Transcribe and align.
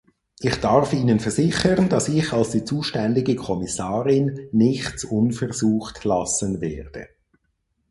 Ich 0.39 0.55
darf 0.55 0.93
Ihnen 0.93 1.19
versichern, 1.19 1.87
dass 1.87 2.07
ich 2.09 2.33
als 2.33 2.49
die 2.49 2.63
zuständige 2.65 3.35
Kommissarin 3.35 4.49
nichts 4.51 5.03
unversucht 5.03 6.03
lassen 6.05 6.59
werde. 6.59 7.07